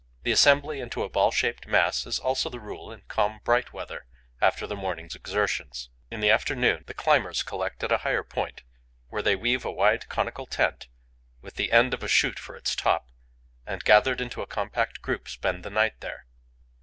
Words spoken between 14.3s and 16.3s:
a compact group, spend the night there.